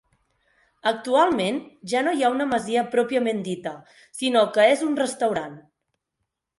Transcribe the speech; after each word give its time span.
Actualment 0.91 1.59
ja 1.93 2.01
no 2.07 2.15
és 2.15 2.25
una 2.37 2.49
masia 2.55 2.87
pròpiament 2.97 3.45
dita, 3.51 3.77
sinó 4.23 4.47
que 4.59 4.69
és 4.75 4.87
un 4.91 5.01
restaurant. 5.07 5.59